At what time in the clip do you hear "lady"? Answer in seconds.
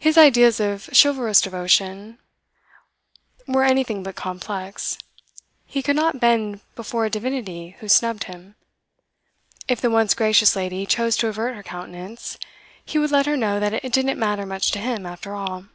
10.56-10.84